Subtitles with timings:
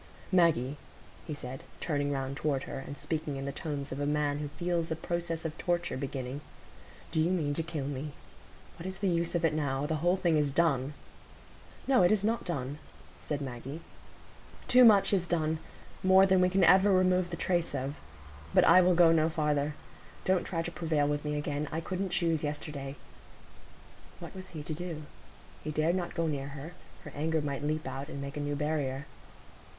[0.31, 0.77] "Maggie,"
[1.27, 4.47] he said, turning round toward her, and speaking in the tones of a man who
[4.47, 6.41] feels a process of torture beginning,
[7.11, 8.11] "do you mean to kill me?
[8.79, 9.85] What is the use of it now?
[9.85, 10.95] The whole thing is done."
[11.85, 12.79] "No, it is not done,"
[13.19, 13.79] said Maggie.
[14.67, 17.97] "Too much is done,—more than we can ever remove the trace of.
[18.55, 19.75] But I will go no farther.
[20.25, 21.67] Don't try to prevail with me again.
[21.71, 22.95] I couldn't choose yesterday."
[24.19, 25.03] What was he to do?
[25.63, 26.73] He dared not go near her;
[27.03, 29.05] her anger might leap out, and make a new barrier.